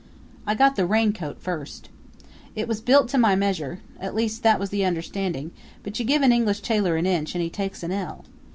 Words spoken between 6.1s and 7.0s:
an English tailor